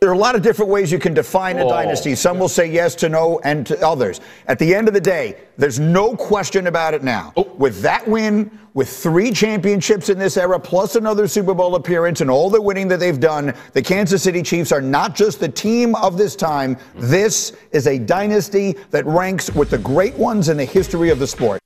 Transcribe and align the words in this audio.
There 0.00 0.08
are 0.08 0.14
a 0.14 0.18
lot 0.18 0.34
of 0.34 0.40
different 0.40 0.70
ways 0.70 0.90
you 0.90 0.98
can 0.98 1.12
define 1.12 1.58
a 1.58 1.64
oh, 1.66 1.68
dynasty. 1.68 2.14
Some 2.14 2.38
will 2.38 2.48
say 2.48 2.64
yes 2.64 2.94
to 2.94 3.10
no 3.10 3.38
and 3.44 3.66
to 3.66 3.78
others. 3.86 4.22
At 4.46 4.58
the 4.58 4.74
end 4.74 4.88
of 4.88 4.94
the 4.94 5.00
day, 5.00 5.36
there's 5.58 5.78
no 5.78 6.16
question 6.16 6.68
about 6.68 6.94
it 6.94 7.04
now. 7.04 7.34
Oh. 7.36 7.42
With 7.58 7.82
that 7.82 8.08
win, 8.08 8.50
with 8.72 8.88
three 8.88 9.30
championships 9.30 10.08
in 10.08 10.18
this 10.18 10.38
era, 10.38 10.58
plus 10.58 10.96
another 10.96 11.28
Super 11.28 11.52
Bowl 11.52 11.74
appearance 11.74 12.22
and 12.22 12.30
all 12.30 12.48
the 12.48 12.62
winning 12.62 12.88
that 12.88 12.98
they've 12.98 13.20
done, 13.20 13.52
the 13.74 13.82
Kansas 13.82 14.22
City 14.22 14.42
Chiefs 14.42 14.72
are 14.72 14.80
not 14.80 15.14
just 15.14 15.38
the 15.38 15.50
team 15.50 15.94
of 15.96 16.16
this 16.16 16.34
time. 16.34 16.78
This 16.94 17.52
is 17.72 17.86
a 17.86 17.98
dynasty 17.98 18.76
that 18.92 19.04
ranks 19.04 19.54
with 19.54 19.68
the 19.68 19.76
great 19.76 20.14
ones 20.14 20.48
in 20.48 20.56
the 20.56 20.64
history 20.64 21.10
of 21.10 21.18
the 21.18 21.26
sport. 21.26 21.60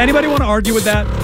Anybody 0.00 0.26
want 0.26 0.40
to 0.40 0.46
argue 0.46 0.74
with 0.74 0.82
that? 0.86 1.23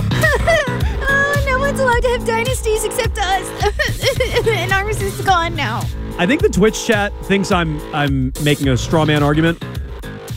Allowed 2.01 2.19
to 2.19 2.19
have 2.19 2.27
dynasties 2.27 2.84
except 2.84 3.19
us. 3.19 4.47
and 4.48 4.73
ours 4.73 5.01
is 5.01 5.20
gone 5.23 5.55
now. 5.55 5.81
I 6.19 6.27
think 6.27 6.42
the 6.42 6.48
Twitch 6.48 6.87
chat 6.87 7.12
thinks 7.25 7.51
I'm 7.53 7.81
I'm 7.95 8.33
making 8.42 8.69
a 8.69 8.77
straw 8.77 9.05
man 9.05 9.23
argument 9.23 9.62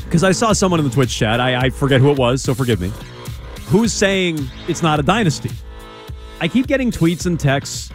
because 0.05 0.23
I 0.23 0.31
saw 0.31 0.53
someone 0.53 0.79
in 0.79 0.85
the 0.85 0.93
Twitch 0.93 1.15
chat. 1.15 1.39
I, 1.39 1.65
I 1.65 1.69
forget 1.69 2.01
who 2.01 2.11
it 2.11 2.17
was, 2.17 2.41
so 2.41 2.53
forgive 2.53 2.79
me. 2.79 2.91
Who's 3.67 3.91
saying 3.91 4.47
it's 4.67 4.81
not 4.81 4.99
a 4.99 5.03
dynasty? 5.03 5.51
I 6.39 6.47
keep 6.47 6.67
getting 6.67 6.91
tweets 6.91 7.25
and 7.25 7.39
texts, 7.39 7.91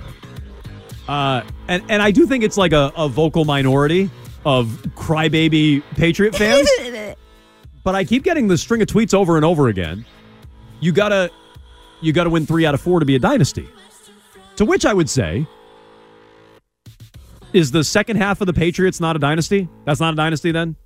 uh, 1.07 1.43
and 1.69 1.83
and 1.89 2.03
I 2.03 2.11
do 2.11 2.27
think 2.27 2.45
it's 2.45 2.57
like 2.57 2.73
a, 2.73 2.93
a 2.97 3.09
vocal 3.09 3.45
minority 3.45 4.11
of 4.45 4.67
crybaby 4.95 5.83
Patriot 5.97 6.35
fans. 6.35 6.69
but 7.85 7.95
I 7.95 8.05
keep 8.05 8.23
getting 8.23 8.49
the 8.49 8.59
string 8.59 8.83
of 8.83 8.89
tweets 8.89 9.15
over 9.15 9.37
and 9.37 9.45
over 9.45 9.69
again. 9.69 10.05
You 10.81 10.93
gotta 10.93 11.31
you 12.01 12.13
gotta 12.13 12.31
win 12.31 12.47
three 12.47 12.65
out 12.67 12.75
of 12.75 12.81
four 12.81 13.01
to 13.01 13.07
be 13.07 13.15
a 13.15 13.19
dynasty. 13.19 13.69
To 14.57 14.65
which 14.65 14.85
I 14.85 14.93
would 14.95 15.09
say, 15.09 15.47
is 17.53 17.71
the 17.71 17.83
second 17.85 18.17
half 18.17 18.41
of 18.41 18.47
the 18.47 18.53
Patriots 18.53 19.01
not 19.01 19.17
a 19.17 19.19
dynasty? 19.19 19.69
That's 19.85 20.01
not 20.01 20.13
a 20.13 20.17
dynasty 20.17 20.53
then? 20.53 20.77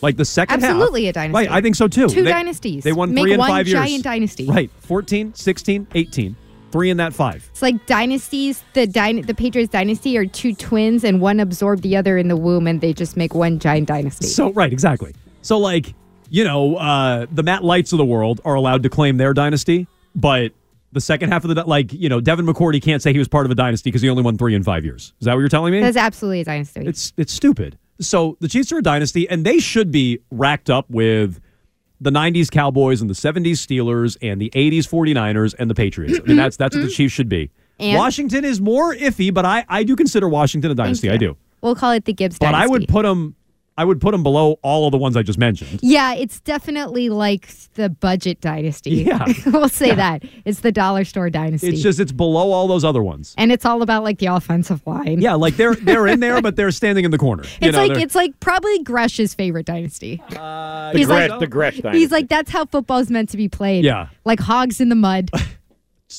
Like 0.00 0.16
the 0.16 0.24
second 0.24 0.60
half? 0.60 0.70
Absolutely 0.70 1.08
a 1.08 1.12
dynasty. 1.12 1.34
Right, 1.48 1.50
I 1.50 1.60
think 1.60 1.74
so 1.74 1.88
too. 1.88 2.08
Two 2.08 2.22
They- 2.22 2.30
dynasties. 2.30 2.84
They 2.84 2.92
won 2.92 3.12
Make 3.12 3.22
three 3.24 3.32
in 3.32 3.38
one 3.38 3.48
five 3.48 3.66
years. 3.66 3.80
giant 3.80 4.04
dynasty. 4.04 4.46
Right. 4.46 4.70
14, 4.80 5.34
16, 5.34 5.86
18. 5.94 6.36
Three 6.70 6.90
in 6.90 6.98
that 6.98 7.14
five. 7.14 7.48
It's 7.50 7.62
like 7.62 7.86
dynasties. 7.86 8.62
The 8.74 8.84
the 9.26 9.34
Patriots 9.34 9.72
dynasty 9.72 10.18
are 10.18 10.26
two 10.26 10.54
twins, 10.54 11.02
and 11.02 11.18
one 11.18 11.40
absorbed 11.40 11.82
the 11.82 11.96
other 11.96 12.18
in 12.18 12.28
the 12.28 12.36
womb, 12.36 12.66
and 12.66 12.82
they 12.82 12.92
just 12.92 13.16
make 13.16 13.34
one 13.34 13.58
giant 13.58 13.88
dynasty. 13.88 14.26
So 14.26 14.52
right, 14.52 14.70
exactly. 14.70 15.14
So 15.40 15.58
like, 15.58 15.94
you 16.28 16.44
know, 16.44 16.76
uh, 16.76 17.24
the 17.32 17.42
Matt 17.42 17.64
Lights 17.64 17.92
of 17.92 17.98
the 17.98 18.04
world 18.04 18.42
are 18.44 18.54
allowed 18.54 18.82
to 18.82 18.90
claim 18.90 19.16
their 19.16 19.32
dynasty, 19.32 19.86
but 20.18 20.52
the 20.92 21.00
second 21.00 21.30
half 21.30 21.44
of 21.44 21.54
the 21.54 21.64
like, 21.64 21.92
you 21.92 22.08
know, 22.08 22.20
Devin 22.20 22.46
McCourty 22.46 22.82
can't 22.82 23.02
say 23.02 23.12
he 23.12 23.18
was 23.18 23.28
part 23.28 23.46
of 23.46 23.52
a 23.52 23.54
dynasty 23.54 23.90
because 23.90 24.02
he 24.02 24.08
only 24.08 24.22
won 24.22 24.36
three 24.38 24.54
in 24.54 24.62
five 24.62 24.84
years. 24.84 25.12
Is 25.20 25.26
that 25.26 25.34
what 25.34 25.40
you're 25.40 25.48
telling 25.48 25.72
me? 25.72 25.80
That's 25.80 25.96
absolutely 25.96 26.40
a 26.40 26.44
dynasty. 26.44 26.80
It's 26.86 27.12
it's 27.16 27.32
stupid. 27.32 27.78
So 28.00 28.36
the 28.40 28.48
Chiefs 28.48 28.72
are 28.72 28.78
a 28.78 28.82
dynasty, 28.82 29.28
and 29.28 29.44
they 29.44 29.58
should 29.58 29.90
be 29.90 30.20
racked 30.30 30.70
up 30.70 30.88
with 30.88 31.40
the 32.00 32.10
90s 32.10 32.50
Cowboys 32.50 33.00
and 33.00 33.10
the 33.10 33.14
70s 33.14 33.54
Steelers 33.54 34.16
and 34.22 34.40
the 34.40 34.50
80s 34.54 34.88
49ers 34.88 35.54
and 35.58 35.68
the 35.68 35.74
Patriots. 35.74 36.18
I 36.20 36.26
mean, 36.26 36.36
that's 36.36 36.56
that's 36.56 36.76
what 36.76 36.82
the 36.82 36.90
Chiefs 36.90 37.12
should 37.12 37.28
be. 37.28 37.50
And- 37.80 37.96
Washington 37.96 38.44
is 38.44 38.60
more 38.60 38.94
iffy, 38.94 39.32
but 39.32 39.44
I, 39.44 39.64
I 39.68 39.82
do 39.84 39.94
consider 39.96 40.28
Washington 40.28 40.70
a 40.70 40.74
dynasty. 40.74 41.10
I 41.10 41.16
do. 41.16 41.36
We'll 41.60 41.74
call 41.74 41.90
it 41.92 42.04
the 42.04 42.12
Gibbs 42.12 42.38
Dynasty. 42.38 42.52
But 42.52 42.58
dynasty. 42.58 42.64
I 42.64 42.78
would 42.78 42.88
put 42.88 43.02
them 43.02 43.34
I 43.78 43.84
would 43.84 44.00
put 44.00 44.10
them 44.12 44.22
below 44.22 44.58
all 44.62 44.86
of 44.86 44.92
the 44.92 44.98
ones 44.98 45.16
I 45.16 45.22
just 45.22 45.38
mentioned. 45.38 45.80
Yeah, 45.82 46.12
it's 46.14 46.40
definitely 46.40 47.08
like 47.08 47.48
the 47.74 47.88
budget 47.88 48.40
dynasty. 48.40 48.90
Yeah. 48.90 49.24
we'll 49.46 49.68
say 49.70 49.94
that. 49.94 50.24
It's 50.44 50.60
the 50.60 50.72
dollar 50.72 51.04
store 51.04 51.30
dynasty. 51.30 51.68
It's 51.68 51.80
just 51.80 52.00
it's 52.00 52.12
below 52.12 52.50
all 52.52 52.66
those 52.68 52.84
other 52.84 53.02
ones. 53.02 53.34
and 53.38 53.50
it's 53.52 53.64
all 53.64 53.80
about 53.82 54.02
like 54.02 54.18
the 54.18 54.26
offensive 54.26 54.86
line. 54.86 55.20
Yeah, 55.22 55.34
like 55.34 55.56
they're 55.56 55.74
they're 55.76 56.06
in 56.08 56.20
there, 56.20 56.42
but 56.42 56.56
they're 56.56 56.72
standing 56.72 57.04
in 57.06 57.10
the 57.12 57.18
corner. 57.18 57.44
You 57.60 57.68
It's 57.68 57.76
know, 57.76 57.82
like 57.84 57.92
they're- 57.94 58.02
it's 58.02 58.14
like 58.16 58.38
probably 58.40 58.82
Gresh's 58.82 59.32
favorite 59.34 59.64
dynasty. 59.66 60.20
Uh, 60.36 60.92
He's 60.92 61.06
Gresh, 61.06 61.30
like- 61.30 61.40
the 61.40 61.46
Gresh 61.46 61.78
dynasty. 61.78 62.00
He's 62.00 62.10
like 62.10 62.28
that's 62.28 62.50
how 62.50 62.64
football's 62.66 63.10
meant 63.10 63.28
to 63.30 63.36
be 63.36 63.48
played. 63.48 63.84
Yeah. 63.84 64.08
like 64.24 64.40
hogs 64.40 64.80
in 64.80 64.88
the 64.88 64.94
mud. 64.96 65.30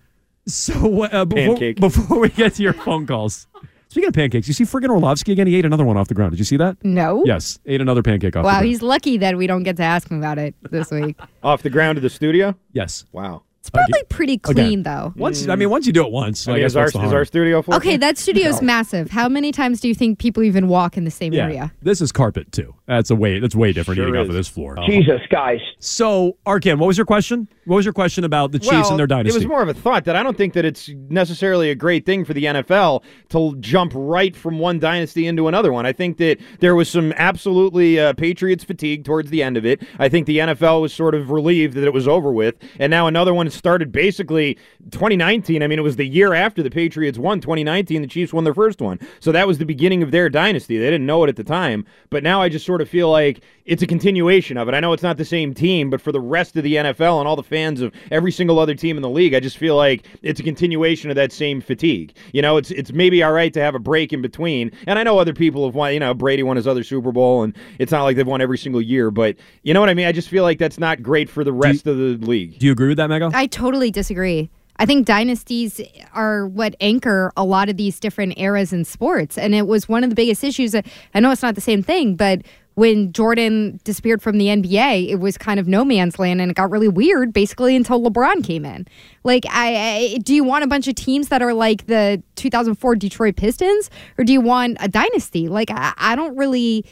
so 0.46 1.04
uh, 1.04 1.24
before, 1.24 1.74
before 1.75 2.19
we 2.19 2.28
get 2.28 2.56
to 2.56 2.63
your 2.63 2.74
phone 2.74 3.08
calls, 3.08 3.48
Speaking 3.92 4.08
of 4.08 4.13
pancakes, 4.13 4.48
you 4.48 4.54
see 4.54 4.63
friggin' 4.63 4.90
Orlovsky 4.90 5.34
again? 5.34 5.48
He 5.48 5.56
ate 5.58 5.66
another 5.66 5.84
one 5.84 5.98
off 5.98 6.08
the 6.08 6.13
ground. 6.13 6.31
Did 6.31 6.40
you 6.40 6.46
see 6.46 6.56
that? 6.56 6.78
No. 6.81 7.24
Yes, 7.25 7.60
ate 7.66 7.81
another 7.81 8.02
pancake 8.02 8.38
off 8.38 8.44
the 8.44 8.48
Wow, 8.48 8.54
ground. 8.54 8.68
he's 8.68 8.81
lucky 8.81 9.18
that 9.18 9.36
we 9.36 9.48
don't 9.48 9.63
get 9.63 9.75
to 9.78 9.84
ask 9.84 10.10
him 10.10 10.18
about 10.18 10.38
it 10.38 10.56
this 10.72 10.92
week. 10.92 11.19
Off 11.44 11.62
the 11.62 11.69
ground 11.69 11.98
of 11.98 12.02
the 12.02 12.10
studio? 12.10 12.56
Yes. 12.72 13.04
Wow. 13.12 13.44
It's 13.62 13.69
probably 13.69 14.04
pretty 14.10 14.40
clean, 14.40 14.81
though. 14.81 15.13
Once, 15.16 15.48
I 15.48 15.56
mean, 15.56 15.69
once 15.69 15.86
you 15.86 15.94
do 15.94 16.04
it 16.04 16.12
once, 16.12 16.48
I 16.48 16.54
I 16.54 16.60
guess 16.60 16.72
is, 16.72 16.75
our, 16.78 16.86
what's 16.86 16.96
is 16.96 17.13
our 17.13 17.25
studio 17.25 17.62
full? 17.62 17.75
Okay, 17.75 17.96
that 17.96 18.18
studio's 18.18 18.60
massive. 18.60 19.12
How 19.12 19.30
many 19.30 19.52
times 19.52 19.80
do 19.80 19.88
you 19.88 19.94
think 19.94 20.18
people 20.18 20.42
even 20.42 20.68
walk 20.68 20.98
in 20.98 21.04
the 21.04 21.12
same 21.12 21.31
yeah, 21.31 21.44
area? 21.44 21.72
this 21.80 22.02
is 22.02 22.12
carpet 22.12 22.52
too. 22.52 22.74
That's 22.88 23.12
a 23.12 23.16
way. 23.16 23.38
That's 23.38 23.56
way 23.56 23.72
different 23.72 23.98
Sure 23.98 24.08
eating 24.08 24.19
off 24.19 24.24
is. 24.24 24.30
of 24.30 24.36
this 24.36 24.48
floor. 24.48 24.78
Jesus, 24.88 25.22
guys. 25.30 25.60
So, 25.78 26.38
Arkan, 26.48 26.80
what 26.80 26.88
was 26.88 26.98
your 26.98 27.06
question? 27.06 27.48
What 27.66 27.75
was 27.75 27.86
your 27.86 27.94
question 27.94 28.24
about 28.24 28.52
the 28.52 28.58
Chiefs 28.58 28.72
well, 28.72 28.90
and 28.90 29.00
their 29.00 29.06
dynasty? 29.06 29.36
It 29.36 29.40
was 29.40 29.48
more 29.48 29.62
of 29.62 29.69
a 29.69 29.75
thought 29.75 30.06
that 30.06 30.16
I 30.16 30.24
don't 30.24 30.36
think 30.36 30.54
that 30.54 30.66
it's 30.66 30.90
necessarily 31.10 31.69
a 31.69 31.75
great 31.75 32.04
thing 32.04 32.25
for 32.25 32.34
the 32.34 32.46
NFL 32.46 33.04
to 33.30 33.56
jump 33.60 33.94
right 33.96 34.36
from 34.36 34.58
one 34.58 34.80
dynasty 34.80 35.28
into 35.28 35.48
another 35.48 35.72
one. 35.72 35.86
I 35.86 35.94
think 35.94 36.18
that 36.18 36.40
there 36.60 36.74
was 36.75 36.90
some 36.90 37.13
absolutely 37.16 38.00
uh, 38.00 38.13
Patriots 38.13 38.63
fatigue 38.63 39.06
towards 39.06 39.30
the 39.30 39.44
end 39.44 39.56
of 39.56 39.66
it. 39.66 39.84
I 40.00 40.10
think 40.10 40.25
the 40.25 40.40
NFL 40.40 40.81
was 40.81 40.92
sort 40.92 41.13
of 41.13 41.30
relieved 41.30 41.75
that 41.75 41.84
it 41.84 41.94
was 41.94 42.08
over 42.08 42.34
with, 42.34 42.56
and 42.80 42.90
now 42.90 43.06
another 43.06 43.36
one 43.36 43.50
started 43.53 43.92
basically 43.92 44.56
2019. 44.92 45.63
I 45.63 45.68
mean, 45.68 45.80
it 45.80 45.83
was 45.83 45.95
the 45.95 46.06
year 46.06 46.33
after 46.33 46.63
the 46.63 46.69
Patriots 46.69 47.18
won 47.18 47.42
2019. 47.42 48.01
The 48.01 48.07
Chiefs 48.07 48.33
won 48.33 48.44
their 48.44 48.53
first 48.53 48.81
one, 48.81 49.00
so 49.19 49.31
that 49.31 49.48
was 49.48 49.57
the 49.57 49.65
beginning 49.65 50.03
of 50.03 50.12
their 50.12 50.30
dynasty. 50.30 50.77
They 50.77 50.86
didn't 50.86 51.06
know 51.06 51.24
it 51.24 51.30
at 51.30 51.36
the 51.36 51.44
time, 51.44 51.86
but 52.09 52.24
now 52.24 52.42
I 52.42 52.50
just 52.50 52.65
sort 52.65 52.81
of 52.81 52.89
feel 52.89 53.09
like 53.09 53.42
it's 53.65 53.81
a 53.81 53.88
continuation 53.88 54.57
of 54.57 54.68
it. 54.68 54.74
I 54.74 54.80
know 54.80 54.94
it's 54.94 55.03
not 55.03 55.18
the 55.18 55.25
same 55.25 55.53
team, 55.53 55.89
but 55.89 56.01
for 56.01 56.12
the 56.12 56.19
rest 56.19 56.57
of 56.57 56.63
the 56.63 56.75
NFL 56.75 57.19
and 57.19 57.27
all 57.27 57.36
the 57.36 57.44
fans 57.44 57.81
of 57.81 57.94
every 58.12 58.31
single 58.31 58.59
other 58.59 58.75
team 58.75 58.98
in 58.98 59.01
the 59.01 59.09
league, 59.09 59.33
I 59.33 59.39
just 59.39 59.57
feel 59.57 59.75
like 59.75 60.06
it's 60.21 60.39
a 60.39 60.44
continuation 60.44 61.09
of 61.09 61.15
that 61.15 61.31
same 61.31 61.62
fatigue. 61.62 62.13
You 62.33 62.42
know, 62.42 62.57
it's 62.57 62.71
it's 62.71 62.92
maybe 62.92 63.24
all 63.24 63.31
right 63.31 63.53
to 63.53 63.62
have 63.62 63.75
a 63.75 63.80
break 63.80 64.13
in 64.13 64.21
between. 64.21 64.71
And 64.88 64.98
I 64.98 65.03
know 65.03 65.19
other 65.19 65.33
people 65.33 65.65
have 65.65 65.75
won. 65.75 65.94
You 65.94 66.00
know, 66.00 66.13
Brady 66.13 66.44
won 66.44 66.56
his 66.57 66.68
other 66.68 66.83
Super 66.83 67.12
Bowl, 67.12 67.44
and 67.44 67.56
it's 67.80 67.92
not 67.92 68.03
like 68.03 68.15
they've 68.15 68.27
won 68.27 68.42
every 68.42 68.57
single 68.57 68.81
year. 68.81 69.12
But 69.12 69.38
you 69.63 69.74
know 69.74 69.80
what 69.80 69.89
I 69.89 69.94
mean? 69.94 70.07
I 70.07 70.12
just 70.12 70.30
feel 70.30 70.44
like 70.44 70.57
that's 70.57 70.80
not 70.80 71.01
great 71.01 71.30
for 71.30 71.44
the 71.44 71.53
rest 71.53 71.88
of 71.88 71.98
the 71.98 72.18
league. 72.25 72.59
Do 72.59 72.65
you 72.65 72.71
agree 72.71 72.89
with 72.89 72.98
that, 72.98 73.09
Mego? 73.09 73.31
I 73.42 73.48
totally 73.48 73.90
disagree. 73.90 74.52
I 74.76 74.86
think 74.86 75.08
dynasties 75.08 75.82
are 76.14 76.46
what 76.46 76.76
anchor 76.80 77.32
a 77.36 77.44
lot 77.44 77.70
of 77.70 77.78
these 77.78 78.00
different 78.00 78.38
eras 78.38 78.72
in 78.72 78.86
sports. 78.86 79.36
And 79.36 79.56
it 79.56 79.66
was 79.66 79.90
one 79.90 80.04
of 80.04 80.12
the 80.12 80.16
biggest 80.16 80.44
issues. 80.44 80.76
I 80.76 81.20
know 81.20 81.32
it's 81.32 81.42
not 81.42 81.56
the 81.56 81.62
same 81.62 81.82
thing, 81.82 82.16
but 82.16 82.44
when 82.76 83.12
Jordan 83.12 83.80
disappeared 83.84 84.22
from 84.22 84.38
the 84.38 84.46
NBA, 84.46 85.10
it 85.10 85.16
was 85.16 85.40
kind 85.40 85.60
of 85.60 85.68
no 85.68 85.84
man's 85.84 86.20
land 86.20 86.40
and 86.40 86.52
it 86.52 86.54
got 86.54 86.70
really 86.70 86.88
weird 86.88 87.34
basically 87.34 87.76
until 87.76 88.00
LeBron 88.00 88.44
came 88.44 88.64
in. 88.64 88.88
Like, 89.24 89.46
I, 89.50 89.76
I 89.76 90.18
do 90.20 90.36
you 90.36 90.44
want 90.44 90.64
a 90.64 90.68
bunch 90.68 90.88
of 90.88 90.94
teams 90.94 91.30
that 91.30 91.42
are 91.42 91.56
like 91.56 91.88
the 91.88 92.22
2004 92.36 92.96
Detroit 92.96 93.38
Pistons 93.38 93.90
or 94.20 94.24
do 94.24 94.34
you 94.34 94.42
want 94.42 94.78
a 94.80 94.88
dynasty? 94.88 95.48
Like, 95.48 95.72
I, 95.72 95.94
I 95.98 96.16
don't 96.16 96.38
really, 96.38 96.86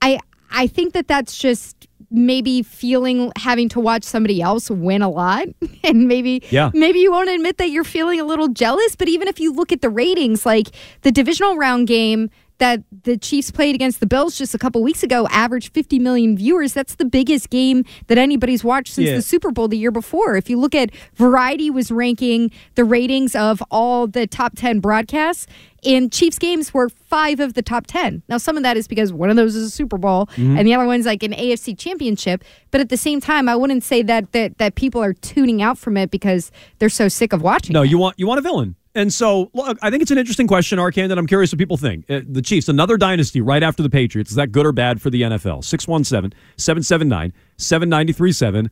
I, 0.00 0.18
I 0.50 0.66
think 0.66 0.94
that 0.94 1.06
that's 1.06 1.38
just 1.38 1.86
maybe 2.12 2.62
feeling 2.62 3.32
having 3.36 3.68
to 3.70 3.80
watch 3.80 4.04
somebody 4.04 4.40
else 4.42 4.70
win 4.70 5.02
a 5.02 5.08
lot 5.08 5.46
and 5.84 6.06
maybe 6.08 6.42
Yeah. 6.50 6.70
maybe 6.74 6.98
you 7.00 7.10
won't 7.10 7.28
admit 7.30 7.58
that 7.58 7.70
you're 7.70 7.84
feeling 7.84 8.20
a 8.20 8.24
little 8.24 8.48
jealous 8.48 8.94
but 8.96 9.08
even 9.08 9.28
if 9.28 9.40
you 9.40 9.52
look 9.52 9.72
at 9.72 9.80
the 9.80 9.90
ratings 9.90 10.44
like 10.46 10.68
the 11.02 11.10
divisional 11.12 11.56
round 11.56 11.86
game 11.88 12.30
that 12.62 12.82
the 13.02 13.16
Chiefs 13.16 13.50
played 13.50 13.74
against 13.74 13.98
the 13.98 14.06
Bills 14.06 14.38
just 14.38 14.54
a 14.54 14.58
couple 14.58 14.82
weeks 14.84 15.02
ago 15.02 15.26
averaged 15.30 15.74
50 15.74 15.98
million 15.98 16.36
viewers 16.36 16.72
that's 16.72 16.94
the 16.94 17.04
biggest 17.04 17.50
game 17.50 17.84
that 18.06 18.18
anybody's 18.18 18.62
watched 18.62 18.94
since 18.94 19.08
Yeah. 19.08 19.16
the 19.16 19.22
Super 19.22 19.50
Bowl 19.50 19.66
the 19.66 19.76
year 19.76 19.90
before 19.90 20.36
if 20.36 20.48
you 20.48 20.58
look 20.60 20.74
at 20.74 20.90
Variety 21.16 21.70
was 21.70 21.90
ranking 21.90 22.52
the 22.76 22.84
ratings 22.84 23.34
of 23.34 23.62
all 23.70 24.06
the 24.06 24.28
top 24.28 24.52
10 24.54 24.78
broadcasts 24.78 25.48
and 25.84 26.12
Chiefs 26.12 26.38
games 26.38 26.72
were 26.72 26.88
five 26.88 27.40
of 27.40 27.54
the 27.54 27.62
top 27.62 27.88
10. 27.88 28.22
Now, 28.28 28.38
some 28.38 28.56
of 28.56 28.62
that 28.62 28.76
is 28.76 28.86
because 28.86 29.12
one 29.12 29.30
of 29.30 29.34
those 29.36 29.56
is 29.56 29.66
a 29.66 29.70
Super 29.70 29.98
Bowl 29.98 30.26
Mm-hmm. 30.36 30.56
and 30.56 30.64
the 30.68 30.74
other 30.74 30.86
one's 30.86 31.06
like 31.06 31.24
an 31.24 31.32
AFC 31.32 31.76
championship. 31.76 32.44
But 32.70 32.80
at 32.80 32.88
the 32.88 32.96
same 32.96 33.20
time, 33.20 33.48
I 33.48 33.56
wouldn't 33.56 33.82
say 33.82 34.02
that, 34.02 34.30
that, 34.30 34.58
that 34.58 34.76
people 34.76 35.02
are 35.02 35.12
tuning 35.12 35.60
out 35.60 35.78
from 35.78 35.96
it 35.96 36.12
because 36.12 36.52
they're 36.78 36.88
so 36.88 37.08
sick 37.08 37.32
of 37.32 37.42
watching 37.42 37.72
No, 37.72 37.82
it. 37.82 37.90
you 37.90 37.98
want 37.98 38.14
you 38.16 38.28
want 38.28 38.38
a 38.38 38.42
villain. 38.42 38.76
And 38.94 39.12
so, 39.12 39.50
look, 39.54 39.78
I 39.80 39.90
think 39.90 40.02
it's 40.02 40.10
an 40.10 40.18
interesting 40.18 40.46
question, 40.46 40.78
Arkan, 40.78 41.08
that 41.08 41.18
I'm 41.18 41.26
curious 41.26 41.50
what 41.50 41.58
people 41.58 41.78
think. 41.78 42.04
Uh, 42.10 42.20
the 42.28 42.42
Chiefs, 42.42 42.68
another 42.68 42.98
dynasty 42.98 43.40
right 43.40 43.62
after 43.62 43.82
the 43.82 43.88
Patriots. 43.88 44.30
Is 44.30 44.36
that 44.36 44.52
good 44.52 44.66
or 44.66 44.72
bad 44.72 45.00
for 45.00 45.08
the 45.08 45.22
NFL? 45.22 45.64
617 45.64 46.38
779 46.56 47.32
7937. 47.56 48.70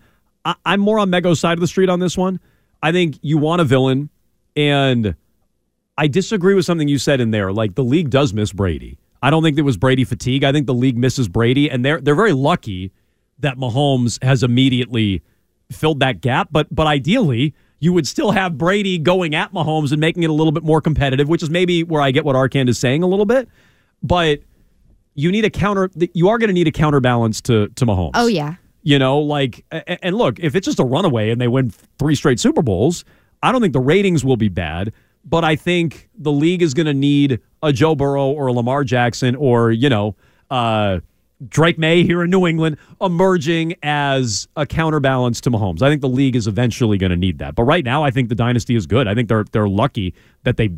I'm 0.65 0.81
more 0.81 0.99
on 0.99 1.11
Mego's 1.11 1.41
side 1.41 1.55
of 1.55 1.61
the 1.61 1.67
street 1.67 1.89
on 1.89 2.01
this 2.01 2.17
one. 2.19 2.41
I 2.83 2.93
think 2.93 3.19
you 3.23 3.39
want 3.39 3.61
a 3.61 3.65
villain, 3.65 4.11
and 4.57 5.15
I 5.97 6.07
disagree 6.07 6.55
with 6.55 6.65
something 6.65 6.89
you 6.89 6.99
said 6.99 7.21
in 7.21 7.31
there. 7.31 7.53
Like, 7.53 7.75
the 7.75 7.85
league 7.85 8.11
does 8.11 8.33
miss 8.33 8.53
Brady. 8.53 8.99
I 9.23 9.29
don't 9.31 9.43
think 9.43 9.57
there 9.57 9.65
was 9.65 9.77
Brady 9.77 10.05
fatigue. 10.05 10.45
I 10.45 10.53
think 10.53 10.67
the 10.67 10.75
league 10.75 10.97
misses 10.97 11.29
Brady, 11.29 11.71
and 11.71 11.85
they're, 11.85 12.01
they're 12.01 12.15
very 12.15 12.33
lucky 12.33 12.93
that 13.39 13.57
Mahomes 13.57 14.23
has 14.23 14.43
immediately 14.43 15.23
filled 15.71 16.01
that 16.01 16.21
gap. 16.21 16.49
But 16.51 16.75
but 16.75 16.87
ideally, 16.87 17.55
you 17.81 17.93
would 17.93 18.07
still 18.07 18.31
have 18.31 18.57
Brady 18.57 18.99
going 18.99 19.35
at 19.35 19.53
Mahomes 19.53 19.91
and 19.91 20.01
making 20.01 20.23
it 20.23 20.31
a 20.31 20.33
little 20.33 20.53
bit 20.53 20.63
more 20.63 20.81
competitive, 20.81 21.29
which 21.29 21.43
is 21.43 21.51
maybe 21.51 21.83
where 21.83 22.01
I 22.01 22.11
get 22.11 22.25
what 22.25 22.37
Arkan 22.37 22.69
is 22.69 22.79
saying 22.79 23.03
a 23.03 23.07
little 23.07 23.27
bit. 23.27 23.49
But 24.03 24.41
you 25.15 25.33
need 25.33 25.45
a 25.45 25.51
counter. 25.51 25.91
You 26.15 26.29
are 26.29 26.39
going 26.39 26.49
to 26.49 26.55
need 26.55 26.69
a 26.69 26.73
counterbalance 26.73 27.41
to 27.43 27.69
to 27.69 27.87
Mahomes. 27.87 28.13
Oh, 28.15 28.27
yeah. 28.27 28.55
You 28.83 28.99
know, 28.99 29.19
like, 29.19 29.65
and 29.71 30.17
look, 30.17 30.39
if 30.39 30.55
it's 30.55 30.65
just 30.65 30.79
a 30.79 30.85
runaway 30.85 31.31
and 31.31 31.41
they 31.41 31.49
win 31.49 31.71
three 31.99 32.15
straight 32.15 32.41
Super 32.41 32.63
Bowls, 32.63 33.05
I 33.43 33.53
don't 33.53 33.61
think 33.61 33.75
the 33.75 33.81
ratings 33.81 34.25
will 34.25 34.39
be 34.39 34.49
bad. 34.49 34.93
But 35.23 35.45
I 35.45 35.55
think 35.55 36.09
the 36.17 36.33
league 36.33 36.63
is 36.63 36.73
going 36.73 36.87
to 36.87 36.95
need 36.95 37.41
a 37.63 37.75
Joe 37.75 37.95
Burrow 37.95 38.31
or 38.31 38.47
a 38.47 38.53
Lamar 38.53 38.85
Jackson 38.85 39.37
or, 39.37 39.71
you 39.71 39.91
know, 39.91 40.17
uh, 40.51 41.01
Drake 41.49 41.79
Maye 41.79 42.03
here 42.05 42.23
in 42.23 42.31
New 42.31 42.47
England 42.47 42.77
emerging 43.01 43.75
as 43.83 44.49
a 44.57 44.67
counterbalance 44.67 45.41
to 45.43 45.51
Mahomes. 45.51 45.83
I 45.83 45.89
think 45.89 46.01
the 46.01 46.09
league 46.09 46.37
is 46.37 46.47
eventually 46.47 46.99
going 46.99 47.11
to 47.11 47.17
need 47.17 47.39
that. 47.39 47.55
But 47.55 47.65
right 47.65 47.85
now, 47.85 48.05
I 48.05 48.11
think 48.11 48.29
the 48.29 48.35
dynasty 48.35 48.77
is 48.77 48.87
good. 48.87 49.09
I 49.09 49.15
think 49.15 49.29
they're 49.29 49.45
they're 49.53 49.69
lucky 49.69 50.15
that 50.45 50.57
they 50.57 50.71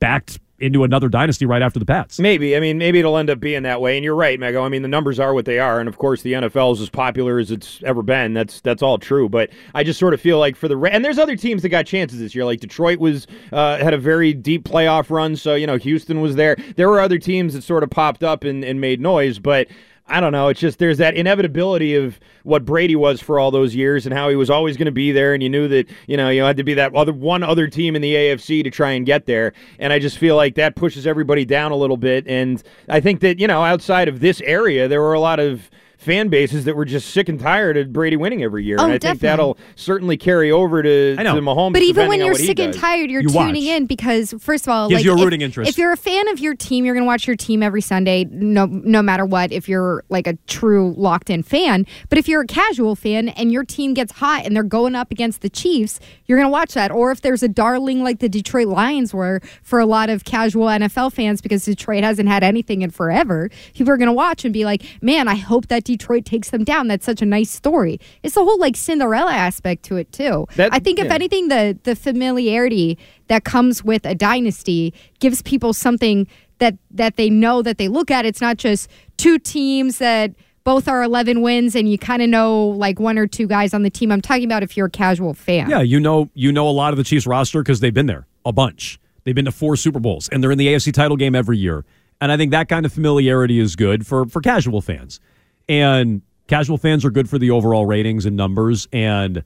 backed 0.00 0.38
into 0.60 0.82
another 0.82 1.08
dynasty 1.08 1.46
right 1.46 1.62
after 1.62 1.78
the 1.78 1.86
Pats. 1.86 2.18
Maybe. 2.18 2.56
I 2.56 2.60
mean, 2.60 2.78
maybe 2.78 2.98
it'll 2.98 3.16
end 3.16 3.30
up 3.30 3.38
being 3.38 3.62
that 3.62 3.80
way. 3.80 3.96
And 3.96 4.04
you're 4.04 4.14
right, 4.14 4.38
Mego. 4.38 4.64
I 4.64 4.68
mean, 4.68 4.82
the 4.82 4.88
numbers 4.88 5.20
are 5.20 5.32
what 5.32 5.44
they 5.44 5.58
are, 5.58 5.78
and 5.78 5.88
of 5.88 5.98
course, 5.98 6.22
the 6.22 6.32
NFL 6.32 6.74
is 6.74 6.80
as 6.80 6.90
popular 6.90 7.38
as 7.38 7.50
it's 7.50 7.80
ever 7.84 8.02
been. 8.02 8.34
That's 8.34 8.60
that's 8.60 8.82
all 8.82 8.98
true. 8.98 9.28
But 9.28 9.50
I 9.74 9.84
just 9.84 10.00
sort 10.00 10.14
of 10.14 10.20
feel 10.20 10.38
like 10.38 10.56
for 10.56 10.68
the 10.68 10.78
and 10.78 11.04
there's 11.04 11.18
other 11.18 11.36
teams 11.36 11.62
that 11.62 11.68
got 11.68 11.86
chances 11.86 12.18
this 12.18 12.34
year. 12.34 12.44
Like 12.44 12.60
Detroit 12.60 12.98
was 12.98 13.26
uh, 13.52 13.78
had 13.78 13.94
a 13.94 13.98
very 13.98 14.32
deep 14.32 14.64
playoff 14.64 15.10
run, 15.10 15.36
so 15.36 15.54
you 15.54 15.66
know 15.66 15.76
Houston 15.76 16.20
was 16.20 16.34
there. 16.34 16.56
There 16.76 16.88
were 16.88 17.00
other 17.00 17.18
teams 17.18 17.54
that 17.54 17.62
sort 17.62 17.82
of 17.82 17.90
popped 17.90 18.24
up 18.24 18.44
and, 18.44 18.64
and 18.64 18.80
made 18.80 19.00
noise, 19.00 19.38
but. 19.38 19.68
I 20.08 20.20
don't 20.20 20.32
know. 20.32 20.48
It's 20.48 20.60
just 20.60 20.78
there's 20.78 20.98
that 20.98 21.14
inevitability 21.14 21.94
of 21.94 22.18
what 22.42 22.64
Brady 22.64 22.96
was 22.96 23.20
for 23.20 23.38
all 23.38 23.50
those 23.50 23.74
years 23.74 24.06
and 24.06 24.14
how 24.14 24.30
he 24.30 24.36
was 24.36 24.48
always 24.48 24.76
going 24.76 24.86
to 24.86 24.92
be 24.92 25.12
there, 25.12 25.34
and 25.34 25.42
you 25.42 25.50
knew 25.50 25.68
that 25.68 25.88
you 26.06 26.16
know 26.16 26.30
you 26.30 26.42
had 26.42 26.56
to 26.56 26.64
be 26.64 26.74
that 26.74 26.94
other 26.94 27.12
one 27.12 27.42
other 27.42 27.68
team 27.68 27.94
in 27.94 28.02
the 28.02 28.14
AFC 28.14 28.64
to 28.64 28.70
try 28.70 28.92
and 28.92 29.04
get 29.04 29.26
there. 29.26 29.52
And 29.78 29.92
I 29.92 29.98
just 29.98 30.18
feel 30.18 30.34
like 30.34 30.54
that 30.54 30.76
pushes 30.76 31.06
everybody 31.06 31.44
down 31.44 31.72
a 31.72 31.76
little 31.76 31.98
bit. 31.98 32.26
And 32.26 32.62
I 32.88 33.00
think 33.00 33.20
that 33.20 33.38
you 33.38 33.46
know 33.46 33.62
outside 33.62 34.08
of 34.08 34.20
this 34.20 34.40
area, 34.42 34.88
there 34.88 35.02
were 35.02 35.14
a 35.14 35.20
lot 35.20 35.40
of 35.40 35.70
fan 35.98 36.28
bases 36.28 36.64
that 36.64 36.76
were 36.76 36.84
just 36.84 37.10
sick 37.10 37.28
and 37.28 37.38
tired 37.40 37.76
of 37.76 37.92
Brady 37.92 38.16
winning 38.16 38.42
every 38.42 38.64
year. 38.64 38.76
Oh, 38.78 38.84
and 38.84 38.92
I 38.92 38.94
think 38.94 39.02
definitely. 39.02 39.26
that'll 39.28 39.58
certainly 39.74 40.16
carry 40.16 40.50
over 40.50 40.82
to, 40.82 41.16
I 41.18 41.22
know. 41.24 41.34
to 41.34 41.40
Mahomes. 41.42 41.72
But 41.72 41.82
even 41.82 42.06
when 42.08 42.20
you're 42.20 42.34
sick 42.36 42.60
and 42.60 42.72
tired, 42.72 43.10
you're 43.10 43.20
You 43.22 43.28
tuning 43.28 43.64
watch. 43.66 43.76
in 43.76 43.86
because 43.86 44.32
first 44.38 44.66
of 44.66 44.70
all, 44.72 44.88
Gives 44.88 45.00
like 45.00 45.04
you 45.04 45.12
a 45.12 45.16
if- 45.18 45.24
rooting 45.24 45.40
interest. 45.42 45.68
If 45.68 45.76
you're 45.76 45.92
a 45.92 45.96
fan 45.96 46.28
of 46.28 46.38
your 46.38 46.54
team, 46.54 46.84
you're 46.84 46.94
going 46.94 47.02
to 47.04 47.06
watch 47.08 47.26
your 47.26 47.34
team 47.36 47.62
every 47.62 47.80
Sunday, 47.80 48.24
no 48.30 48.66
no 48.66 49.02
matter 49.02 49.26
what. 49.26 49.50
If 49.52 49.68
you're 49.68 50.04
like 50.08 50.26
a 50.28 50.34
true 50.46 50.94
locked 50.96 51.30
in 51.30 51.42
fan, 51.42 51.84
but 52.08 52.16
if 52.16 52.28
you're 52.28 52.42
a 52.42 52.46
casual 52.46 52.94
fan 52.94 53.28
and 53.30 53.50
your 53.50 53.64
team 53.64 53.92
gets 53.92 54.12
hot 54.12 54.46
and 54.46 54.54
they're 54.54 54.62
going 54.62 54.94
up 54.94 55.10
against 55.10 55.40
the 55.42 55.50
Chiefs, 55.50 55.98
you're 56.26 56.38
going 56.38 56.46
to 56.46 56.52
watch 56.52 56.74
that. 56.74 56.92
Or 56.92 57.10
if 57.10 57.20
there's 57.22 57.42
a 57.42 57.48
darling 57.48 58.04
like 58.04 58.20
the 58.20 58.28
Detroit 58.28 58.68
Lions 58.68 59.12
were 59.12 59.40
for 59.64 59.80
a 59.80 59.86
lot 59.86 60.10
of 60.10 60.24
casual 60.24 60.66
NFL 60.68 61.12
fans 61.12 61.40
because 61.40 61.64
Detroit 61.64 62.04
hasn't 62.04 62.28
had 62.28 62.44
anything 62.44 62.82
in 62.82 62.90
forever, 62.90 63.50
people 63.74 63.92
are 63.92 63.96
going 63.96 64.06
to 64.06 64.12
watch 64.12 64.44
and 64.44 64.54
be 64.54 64.64
like, 64.64 64.84
"Man, 65.02 65.26
I 65.26 65.34
hope 65.34 65.66
that 65.68 65.82
Detroit 65.88 66.24
takes 66.24 66.50
them 66.50 66.64
down." 66.64 66.86
That's 66.88 67.04
such 67.06 67.22
a 67.22 67.26
nice 67.26 67.50
story. 67.50 67.98
It's 68.22 68.34
the 68.34 68.44
whole 68.44 68.58
like 68.58 68.76
Cinderella 68.76 69.32
aspect 69.32 69.82
to 69.84 69.96
it 69.96 70.12
too. 70.12 70.46
That- 70.56 70.72
I 70.72 70.78
think 70.78 70.98
if 70.98 71.10
anything, 71.10 71.48
the 71.48 71.78
the 71.82 71.96
familiarity 71.96 72.98
that 73.28 73.44
comes 73.44 73.82
with 73.82 74.04
a 74.04 74.14
dynasty 74.14 74.92
gives 75.20 75.42
people 75.42 75.72
something 75.72 76.26
that 76.58 76.76
that 76.90 77.16
they 77.16 77.30
know 77.30 77.62
that 77.62 77.78
they 77.78 77.88
look 77.88 78.10
at. 78.10 78.26
It's 78.26 78.40
not 78.40 78.56
just 78.58 78.88
two 79.16 79.38
teams 79.38 79.98
that 79.98 80.32
both 80.64 80.86
are 80.86 81.02
11 81.02 81.40
wins 81.40 81.74
and 81.74 81.90
you 81.90 81.96
kind 81.96 82.20
of 82.20 82.28
know 82.28 82.66
like 82.68 83.00
one 83.00 83.16
or 83.16 83.26
two 83.26 83.46
guys 83.46 83.72
on 83.72 83.82
the 83.82 83.90
team. 83.90 84.12
I'm 84.12 84.20
talking 84.20 84.44
about 84.44 84.62
if 84.62 84.76
you're 84.76 84.86
a 84.88 84.90
casual 84.90 85.32
fan. 85.32 85.70
Yeah, 85.70 85.80
you 85.80 85.98
know, 85.98 86.28
you 86.34 86.52
know 86.52 86.68
a 86.68 86.70
lot 86.82 86.92
of 86.92 86.98
the 86.98 87.04
Chiefs 87.04 87.26
roster 87.26 87.62
because 87.62 87.80
they've 87.80 87.94
been 87.94 88.04
there 88.06 88.26
a 88.44 88.52
bunch. 88.52 89.00
They've 89.24 89.34
been 89.34 89.46
to 89.46 89.52
four 89.52 89.76
Super 89.76 89.98
Bowls 89.98 90.28
and 90.28 90.42
they're 90.42 90.50
in 90.52 90.58
the 90.58 90.66
AFC 90.66 90.92
title 90.92 91.16
game 91.16 91.34
every 91.34 91.56
year. 91.56 91.84
And 92.20 92.30
I 92.32 92.36
think 92.36 92.50
that 92.50 92.68
kind 92.68 92.84
of 92.84 92.92
familiarity 92.92 93.58
is 93.60 93.76
good 93.76 94.06
for 94.06 94.26
for 94.26 94.40
casual 94.42 94.80
fans. 94.82 95.20
And 95.68 96.22
casual 96.46 96.78
fans 96.78 97.04
are 97.04 97.10
good 97.10 97.28
for 97.28 97.38
the 97.38 97.50
overall 97.50 97.86
ratings 97.86 98.26
and 98.26 98.36
numbers. 98.36 98.88
And 98.92 99.44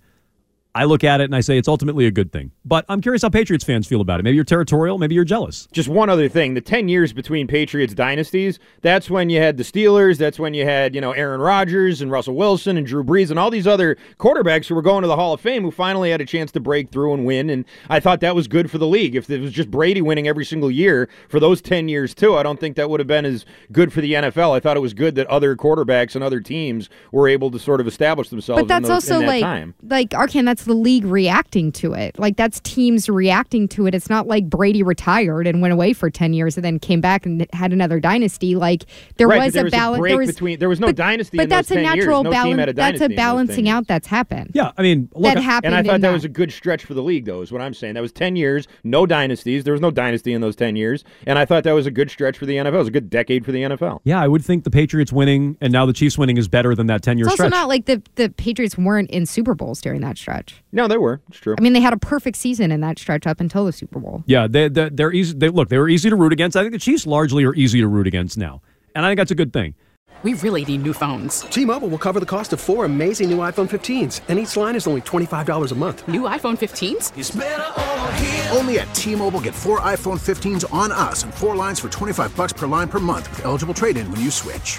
I 0.74 0.84
look 0.84 1.04
at 1.04 1.20
it 1.20 1.24
and 1.24 1.36
I 1.36 1.40
say 1.40 1.58
it's 1.58 1.68
ultimately 1.68 2.06
a 2.06 2.10
good 2.10 2.32
thing. 2.32 2.50
But 2.64 2.86
I'm 2.88 3.02
curious 3.02 3.22
how 3.22 3.28
Patriots 3.28 3.64
fans 3.64 3.86
feel 3.86 4.00
about 4.00 4.20
it. 4.20 4.22
Maybe 4.22 4.36
you're 4.36 4.44
territorial, 4.44 4.96
maybe 4.96 5.14
you're 5.14 5.24
jealous. 5.24 5.68
Just 5.72 5.88
one 5.88 6.08
other 6.08 6.28
thing: 6.28 6.54
the 6.54 6.62
ten 6.62 6.88
years 6.88 7.12
between 7.12 7.46
Patriots 7.46 7.92
dynasties. 7.92 8.58
That's 8.80 9.10
when 9.10 9.28
you 9.28 9.38
had 9.38 9.58
the 9.58 9.64
Steelers. 9.64 10.16
That's 10.16 10.38
when 10.38 10.54
you 10.54 10.64
had 10.64 10.94
you 10.94 11.00
know 11.00 11.12
Aaron 11.12 11.40
Rodgers 11.40 12.00
and 12.00 12.10
Russell 12.10 12.34
Wilson 12.34 12.78
and 12.78 12.86
Drew 12.86 13.04
Brees 13.04 13.30
and 13.30 13.38
all 13.38 13.50
these 13.50 13.66
other 13.66 13.96
quarterbacks 14.18 14.66
who 14.66 14.74
were 14.74 14.82
going 14.82 15.02
to 15.02 15.08
the 15.08 15.16
Hall 15.16 15.34
of 15.34 15.40
Fame 15.40 15.62
who 15.62 15.70
finally 15.70 16.10
had 16.10 16.22
a 16.22 16.26
chance 16.26 16.50
to 16.52 16.60
break 16.60 16.90
through 16.90 17.12
and 17.12 17.26
win. 17.26 17.50
And 17.50 17.66
I 17.90 18.00
thought 18.00 18.20
that 18.20 18.34
was 18.34 18.48
good 18.48 18.70
for 18.70 18.78
the 18.78 18.86
league. 18.86 19.14
If 19.14 19.28
it 19.28 19.40
was 19.40 19.52
just 19.52 19.70
Brady 19.70 20.00
winning 20.00 20.26
every 20.26 20.44
single 20.44 20.70
year 20.70 21.08
for 21.28 21.38
those 21.38 21.60
ten 21.60 21.88
years 21.88 22.14
too, 22.14 22.36
I 22.36 22.42
don't 22.42 22.58
think 22.58 22.76
that 22.76 22.88
would 22.88 23.00
have 23.00 23.06
been 23.06 23.26
as 23.26 23.44
good 23.72 23.92
for 23.92 24.00
the 24.00 24.14
NFL. 24.14 24.56
I 24.56 24.60
thought 24.60 24.78
it 24.78 24.80
was 24.80 24.94
good 24.94 25.16
that 25.16 25.26
other 25.26 25.54
quarterbacks 25.54 26.14
and 26.14 26.24
other 26.24 26.40
teams 26.40 26.88
were 27.10 27.28
able 27.28 27.50
to 27.50 27.58
sort 27.58 27.80
of 27.80 27.86
establish 27.86 28.30
themselves. 28.30 28.62
But 28.62 28.68
that's 28.68 28.88
in 28.88 28.94
those, 28.94 29.10
also 29.10 29.14
in 29.16 29.20
that 29.20 29.26
like 29.26 29.42
time. 29.42 29.74
like 29.82 30.10
Arkan, 30.10 30.46
that's 30.46 30.61
the 30.64 30.74
league 30.74 31.04
reacting 31.04 31.72
to 31.72 31.94
it. 31.94 32.18
Like 32.18 32.36
that's 32.36 32.60
teams 32.60 33.08
reacting 33.08 33.68
to 33.68 33.86
it. 33.86 33.94
It's 33.94 34.08
not 34.10 34.26
like 34.26 34.48
Brady 34.48 34.82
retired 34.82 35.46
and 35.46 35.60
went 35.62 35.72
away 35.72 35.92
for 35.92 36.10
ten 36.10 36.32
years 36.32 36.56
and 36.56 36.64
then 36.64 36.78
came 36.78 37.00
back 37.00 37.26
and 37.26 37.46
had 37.52 37.72
another 37.72 38.00
dynasty. 38.00 38.54
Like 38.56 38.84
there 39.16 39.28
Right, 39.28 39.44
was 39.44 39.52
there 39.54 39.62
a 39.62 39.64
was 39.64 39.70
balance. 39.72 40.02
there 40.06 40.16
was 40.18 40.26
between- 40.32 40.58
there 40.58 40.68
was 40.68 40.80
no 40.80 40.88
but, 40.88 40.96
dynasty 40.96 41.36
But 41.36 41.44
in 41.44 41.48
those 41.48 41.56
that's 41.56 41.70
a 41.70 41.74
10 41.74 41.82
natural 41.82 42.22
No 42.24 42.30
balance. 42.30 42.58
had 42.58 42.68
a 42.68 42.72
That's 42.72 43.00
a 43.00 43.04
in 43.04 43.10
those 43.10 43.16
10 43.16 43.16
balancing 43.16 43.68
out 43.68 43.86
that's 43.86 44.06
happened. 44.06 44.50
Yeah, 44.54 44.72
I 44.76 44.82
mean, 44.82 45.08
look, 45.14 45.34
that 45.34 45.42
happened. 45.42 45.74
And 45.74 45.86
I 45.86 45.88
thought 45.88 45.96
in 45.96 46.00
that 46.02 46.12
was 46.12 46.24
a 46.24 46.28
good 46.28 46.52
stretch 46.52 46.84
for 46.84 46.94
the 46.94 47.02
league, 47.02 47.24
though, 47.24 47.42
is 47.42 47.50
what 47.52 47.60
I'm 47.62 47.74
saying. 47.74 47.94
That 47.94 48.00
was 48.02 48.12
10 48.12 48.36
years, 48.36 48.68
no 48.84 49.06
dynasties. 49.06 49.64
There 49.64 49.72
was 49.72 49.80
no 49.80 49.90
dynasty 49.90 50.32
in 50.32 50.40
those 50.40 50.56
10 50.56 50.76
years. 50.76 51.04
And 51.26 51.38
I 51.38 51.44
thought 51.44 51.64
that 51.64 51.72
was 51.72 51.86
a 51.86 51.90
good 51.90 52.10
stretch 52.10 52.38
for 52.38 52.46
the 52.46 52.56
NFL. 52.56 52.74
It 52.74 52.78
was 52.78 52.88
a 52.88 52.92
good 52.92 53.10
decade 53.10 53.44
for 53.44 53.52
the 53.52 53.62
NFL. 53.62 54.00
Yeah, 54.04 54.20
I 54.20 54.28
would 54.28 54.44
think 54.44 54.64
the 54.64 54.70
Patriots 54.70 55.12
winning 55.12 55.56
and 55.60 55.72
now 55.72 55.86
the 55.86 55.92
Chiefs 55.92 56.18
winning 56.18 56.36
is 56.36 56.48
better 56.48 56.74
than 56.74 56.86
that 56.88 57.02
10 57.02 57.18
year 57.18 57.26
It's 57.26 57.32
also 57.32 57.44
stretch. 57.44 57.50
not 57.52 57.68
like 57.68 57.86
the 57.86 58.02
the 58.16 58.28
Patriots 58.30 58.76
weren't 58.76 59.10
in 59.10 59.26
Super 59.26 59.54
Bowls 59.54 59.80
during 59.80 60.00
that 60.02 60.18
stretch. 60.18 60.51
No, 60.72 60.88
they 60.88 60.98
were. 60.98 61.20
It's 61.28 61.38
true. 61.38 61.54
I 61.58 61.60
mean, 61.60 61.72
they 61.72 61.80
had 61.80 61.92
a 61.92 61.98
perfect 61.98 62.36
season 62.36 62.72
in 62.72 62.80
that 62.80 62.98
stretch 62.98 63.26
up 63.26 63.40
until 63.40 63.64
the 63.64 63.72
Super 63.72 64.00
Bowl. 64.00 64.24
yeah, 64.26 64.46
they, 64.46 64.68
they, 64.68 64.88
they're 64.90 65.12
easy. 65.12 65.34
They, 65.36 65.48
look, 65.48 65.68
they 65.68 65.78
were 65.78 65.88
easy 65.88 66.10
to 66.10 66.16
root 66.16 66.32
against. 66.32 66.56
I 66.56 66.62
think 66.62 66.72
the 66.72 66.78
Chiefs 66.78 67.06
largely 67.06 67.44
are 67.44 67.54
easy 67.54 67.80
to 67.80 67.88
root 67.88 68.06
against 68.06 68.38
now. 68.38 68.62
And 68.94 69.04
I 69.04 69.10
think 69.10 69.18
that's 69.18 69.30
a 69.30 69.34
good 69.34 69.52
thing. 69.52 69.74
We 70.22 70.34
really 70.34 70.64
need 70.64 70.84
new 70.84 70.92
phones. 70.92 71.40
T-Mobile 71.40 71.88
will 71.88 71.98
cover 71.98 72.20
the 72.20 72.26
cost 72.26 72.52
of 72.52 72.60
four 72.60 72.84
amazing 72.84 73.28
new 73.28 73.38
iPhone 73.38 73.68
15s, 73.68 74.20
and 74.28 74.38
each 74.38 74.56
line 74.56 74.76
is 74.76 74.86
only 74.86 75.00
$25 75.00 75.72
a 75.72 75.74
month. 75.74 76.06
New 76.06 76.22
iPhone 76.22 76.56
15s? 76.56 78.56
Only 78.56 78.78
at 78.78 78.94
T-Mobile 78.94 79.40
get 79.40 79.52
four 79.52 79.80
iPhone 79.80 80.20
15s 80.20 80.72
on 80.72 80.92
us 80.92 81.24
and 81.24 81.34
four 81.34 81.56
lines 81.56 81.80
for 81.80 81.88
25 81.88 82.36
bucks 82.36 82.52
per 82.52 82.68
line 82.68 82.86
per 82.86 83.00
month 83.00 83.28
with 83.30 83.44
eligible 83.44 83.74
trade-in 83.74 84.08
when 84.12 84.20
you 84.20 84.30
switch. 84.30 84.78